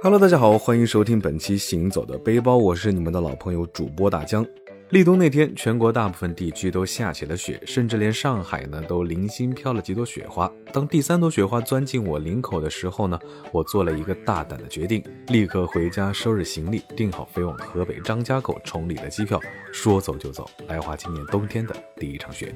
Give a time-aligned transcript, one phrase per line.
[0.00, 4.46] Hello，大家好，欢迎收听本期《行走的背包》，我是你们的老朋友主播大江。
[4.90, 10.50] 立冬那天，全国大部分地区都下起了雪，甚至连上海呢都零星飘了几朵雪花。
[10.72, 13.18] 当第三朵雪花钻进我领口的时候呢，
[13.50, 19.40] 我做了一个大胆的决定，立刻回家收拾行李，订好飞往河北张家口崇礼的机票，
[19.72, 22.54] 说走就走，来滑今年冬天的第一场雪。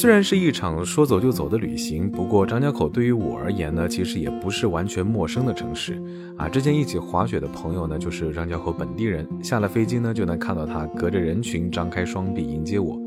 [0.00, 6.02] 虽然是一场说走就走的旅行，不过张家口对于我而言呢，其实也不是完全陌生的城市
[6.38, 6.48] 啊。
[6.48, 12.98] 之前一起滑雪的朋友呢，就是张家口本地人，下了飞机呢，就能看到他隔着人群张开双臂迎接我，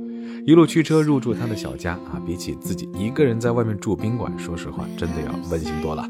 [0.45, 2.21] 一路驱车入住他的小家啊。
[2.27, 6.07] 比起自己一个人在外面住宾馆，说实话，真的要温馨多了。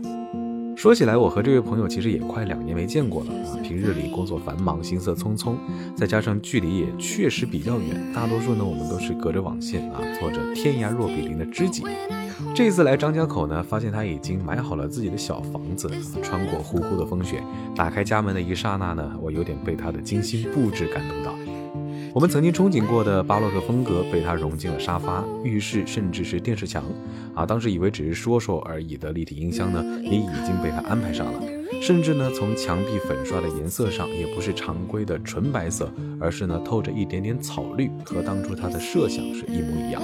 [0.84, 3.56] 说起来，我和这位朋友其实也快两年没见过了啊。
[3.64, 5.56] 平日里工作繁忙，行色匆匆，
[5.96, 11.86] 再加上距离也确实比较远，大多数呢我们都是隔着网线啊，做着天涯若比邻的知己。
[12.54, 15.90] 这次来张家口呢，发现他已经买好了自己的小房子，
[16.22, 17.42] 穿过呼呼的风雪，
[17.74, 21.34] 打开家门的一刹那呢，我有点被他的精心布置感动到。
[22.14, 26.84] 我们曾经憧憬过的巴洛克风格被他融进了沙发、浴室，甚至是电视墙。
[27.34, 31.42] 啊，当时以为只是说说而已的立体音箱呢，也已经被他安排上了。
[31.82, 40.00] 甚至呢，从墙壁粉刷的颜色上，也不是常规的纯白色，而是呢透着一点点草绿，和当初他的设想是一模一样。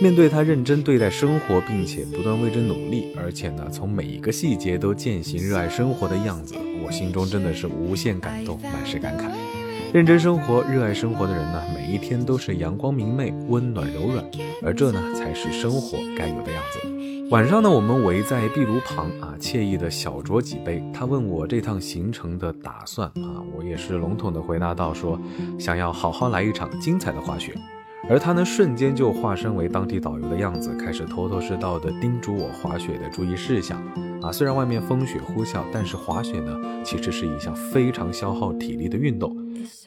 [0.00, 9.30] 面对他认真对待生活，并且不断为之努力，而且呢从每一个细节都践行热爱生活的样子，我心中真的是无限感动，满是感慨。
[9.92, 14.24] 认真生活、热爱生活的人呢，每一天都是阳光明媚、温暖柔软，
[14.62, 17.28] 而这呢，才是生活该有的样子。
[17.28, 20.82] 晚上呢，我们围在壁炉旁啊，惬意的小酌几杯。
[20.94, 25.20] 他问我这趟行程的打算啊，我也是笼统的回答道：说
[25.58, 27.54] 想要好好来一场精彩的滑雪。
[28.08, 33.78] 而他呢，瞬间就化身为当地导游的样子，开始头头是道的叮嘱我滑雪的注意事项。
[34.22, 39.36] 啊，虽然外面风雪呼啸，但是滑雪呢，其实是一项非常消耗体力的运动。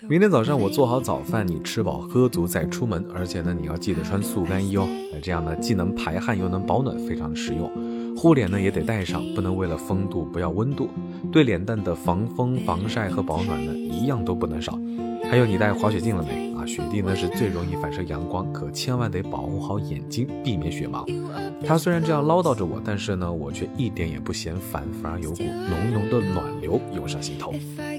[0.08, 4.88] 明天早上我做好早饭，你吃饱喝足再出门，而且呢，你要记得穿速干衣哦。
[5.22, 7.70] 这样呢，既能排汗又能保暖，非常的实用。
[8.16, 10.90] 护脸呢也得带上，不能为了风度不要温度。
[11.32, 14.80] 对脸蛋的防风、防晒和保暖呢，一样都不能少。
[15.30, 16.66] 还有，你带滑雪镜了没啊？
[16.66, 21.06] 雪地呢是最容易反射阳光，可千万得保护好眼睛，避免雪盲。
[21.66, 27.54] 他虽然这样唠叨着我，但是呢，我却一点也不嫌烦，反而有股浓浓的暖流涌上心头。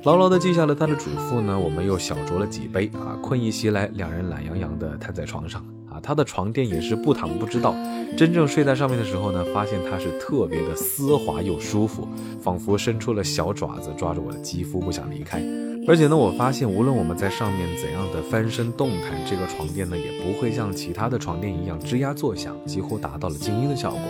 [0.04, 5.60] 牢牢地记下了他的嘱咐呢，我们又小酌了几杯啊，困意袭来，两人懒洋洋地瘫在床上
[5.90, 6.00] 啊。
[6.02, 7.74] 他的床垫也是不躺不知道，
[8.16, 12.06] 真正睡在上面的时候呢，发现它是特别的丝滑又舒服，
[12.40, 15.42] 仿佛伸出了小爪子抓着我的肌肤不想离开。
[15.88, 24.00] 而且呢，我发现无论我们在上面怎样的翻身动弹，这个床垫呢也不会像其他的床垫一样吱呀作响，几乎达到了静音的效果。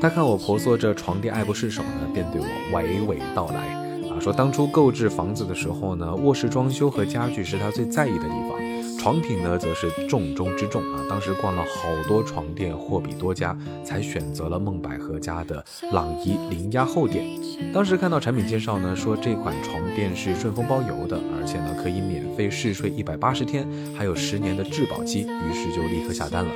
[0.00, 8.73] 他看我婆娑着床垫爱不释手呢，便对我娓娓道来，啊，说当初购置房子的时候呢，卧室装修和家具是他最在意的地方。
[9.04, 11.04] 床品呢，则是重中之重啊！
[11.10, 13.54] 当时逛了好多床垫，货比多家，
[13.84, 17.22] 才选择了梦百合家的朗逸零压厚垫。
[17.70, 26.50] 当时看到产品介绍呢，说这款床垫是顺丰包邮的，而且呢可以免费试睡一百八十天，还有十年的质保期，于是就立刻下单了。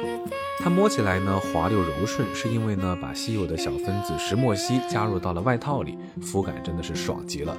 [0.59, 7.55] 它摸起来呢滑溜柔顺，是因为呢把稀有的小分子石墨烯加入到了外套里，肤感真的是爽极了。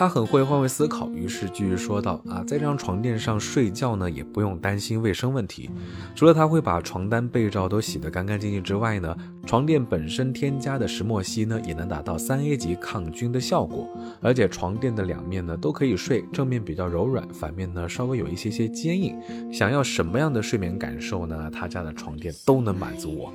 [0.00, 5.68] 他很会换位思考，于是继续说道：“啊，在这张床垫上睡觉呢，也不用担心卫生问题。
[6.14, 13.86] 除了他会把床单被罩都洗得干干净净之外呢，床垫本身添加的石墨烯呢，也能达到三 A 级抗菌的效果。
[14.22, 19.14] 而且床垫的两面呢都可以睡，正面比较柔软，反面呢稍微有一些些坚硬。
[19.52, 21.50] 想要什么样的睡眠感受呢？
[21.50, 23.30] 他家的床垫都能满足我。”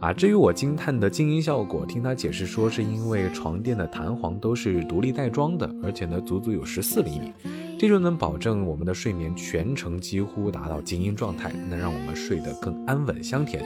[0.00, 7.32] 啊，至于我惊叹的静音效果，听他解释说，是因为床垫的弹簧都是独立袋装的，而且呢，足足有十四厘米，
[7.78, 13.62] 这就能保证我们的睡眠全程几乎达到静音状态，能让我们睡得更安稳香甜。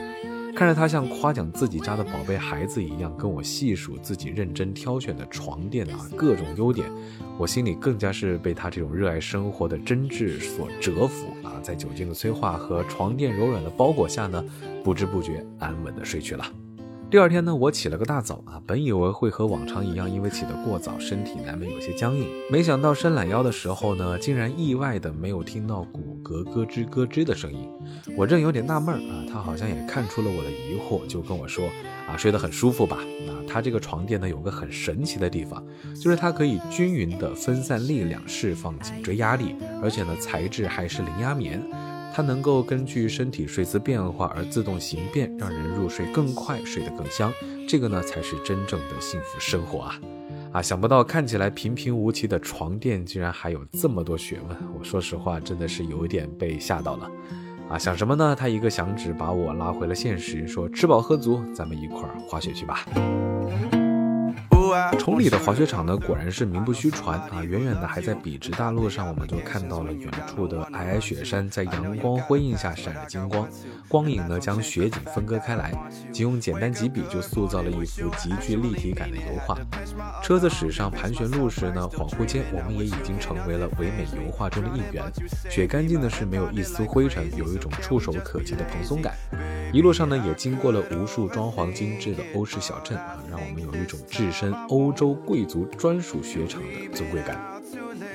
[0.55, 6.89] 看着他像夸奖自己家的宝贝孩子一样，跟我细数自己认真挑选的床垫啊各种优点，
[7.37, 11.59] 我心里更加是被他这种热爱生活的真挚所折服啊！
[11.61, 14.41] 在酒精的催化和床垫柔软的包裹下呢，
[14.81, 16.45] 不知不觉安稳的睡去了。
[17.11, 22.27] 第二天呢，我起了个大早啊，本以为会和往常一样，因为起得过早，身体难免有些僵硬。
[22.51, 27.69] 没想到伸懒腰的时候呢，竟然意外的没有听到骨骼咯吱咯吱的声音。
[28.17, 31.67] 我正有点纳闷啊，他好像也看出了我的疑惑，就跟我说
[32.07, 32.97] 啊，睡得很舒服吧？
[33.29, 35.63] 啊，他这个床垫呢，有个很神奇的地方，
[35.93, 41.61] 就是它可以均匀的分散力量，释放颈椎压力，而且呢，材质还是零压棉。
[42.15, 47.29] 它能够根据身体睡姿变化而自动形变，让人入睡更快，睡得更香。
[47.67, 49.99] 这个呢，才是真正的幸福生活啊！
[50.53, 54.57] 啊，想不到看起来平平无奇的床垫，竟然还有这么多学问。
[54.79, 57.11] 我说实话，真的是有点被吓到了。
[57.67, 58.33] 啊，想什么呢？
[58.33, 62.85] 他一个响指把我拉回了现实，说吃饱喝足，咱们一块儿滑雪去吧。
[64.99, 67.43] 崇礼的滑雪场呢，果然是名不虚传啊！
[67.43, 73.47] 远远的还在笔直大路上，我们就看到了远处的皑皑雪山在阳光辉映下闪着金光，
[73.87, 75.73] 光影呢将雪景分割开来，
[76.11, 79.57] 仅用简单几笔就塑造了一幅极具立体感的油画。
[80.23, 85.03] 车子驶上盘旋路时呢，恍惚间我们也已经成为了唯美油画中的一员。
[85.49, 89.13] 雪干净的是没有一丝灰尘，有一种触手可及的蓬松感。
[89.75, 97.37] 一路上呢，也经过了无数装潢精致的欧式小镇啊，让我们有一种置身欧洲贵族专属雪场的尊贵感。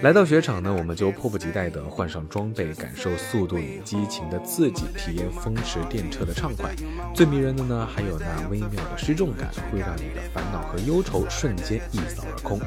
[0.00, 6.74] 来到雪场呢，我们就迫不及待地换上装备，感受速度与激情的刺激，体验风驰电掣的畅快。
[7.14, 12.58] 最迷人的呢，还有那微妙的失重感，会让你的烦恼和忧愁瞬间一扫而空。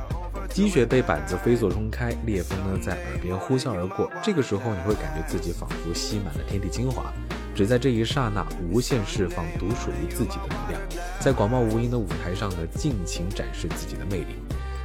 [0.50, 7.12] 积雪被板子飞速冲开，烈风呢在耳边呼啸而过，这个时候你会感觉自己仿佛吸满了天地精华。
[7.56, 10.82] 只在这一刹那，无限释放独属于自己的能量，
[11.20, 14.36] 在广袤无垠的舞台上呢，尽情展示自己的魅力。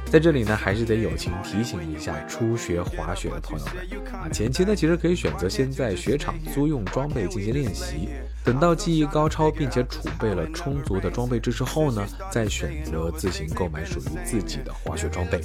[0.05, 3.75] 在这里呢，还是得友情提醒一下初学滑雪的朋友们
[4.11, 8.09] 啊，前期呢其实可以选择先在雪场租用装备进行练习，
[8.43, 15.39] 等到技艺高超并且储备了充足的装备知识后呢，再选择自行购买属于自己的滑雪装备。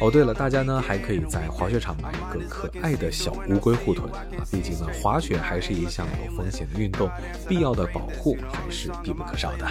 [0.00, 7.08] 哦，对了，大家呢还可以在滑雪场买一个可爱的小乌龟护臀啊，毕竟呢滑雪还是一项有风险的运动，
[7.46, 9.66] 必要的保护还是必不可少的。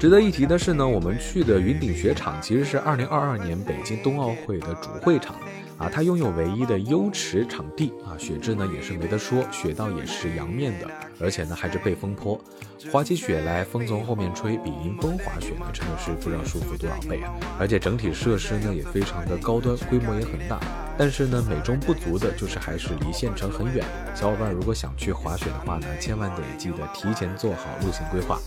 [0.00, 3.74] 值得一提的是呢，我们去的云顶雪场其实是2022年北。
[3.84, 5.36] 京冬奥会的主会场
[5.76, 10.88] 啊，它拥有唯一的优池场地啊，雪质呢也是没得说，雪道也是阳面的，
[11.20, 12.38] 而且呢还是被风坡，
[12.92, 17.22] 滑起雪来风从后面吹，比迎风滑雪呢真的是不知道舒服多少倍！
[17.58, 20.60] 而且整体设施呢也非常的高端，规模也很大，
[20.98, 23.82] 但是呢美中不足的就是还是离县城很远，
[24.14, 28.38] 小伙伴如果想去滑雪的话呢，千万得记得提前做好路线规划。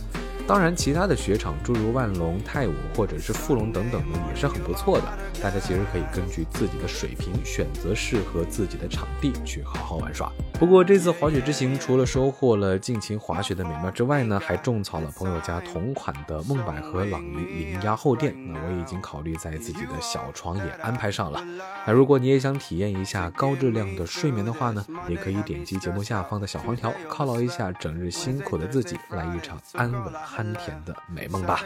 [0.47, 5.03] 当然，其他的雪场，诸如万隆、泰武或者是富隆等等呢，也是很不错的。
[5.43, 10.31] 大家其实可以根据自己的水平，选择适合自己的场地去好好玩耍。
[10.53, 18.33] 不过这次滑雪之行，除了收获了尽情滑雪的美妙之外呢，还种草了朋友家同款的梦百合朗逸零压后垫。
[18.53, 21.43] 那我已经考虑在自己的小床也安排上了。
[21.85, 31.59] 那如果你也想体验一下高质量的睡眠的话呢，也可以点击节目下方的小黄条，犒劳一下整日辛苦的自己，来一场安稳贪甜的美梦吧。